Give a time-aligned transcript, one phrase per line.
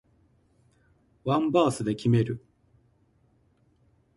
[1.25, 2.43] ワンバースで決める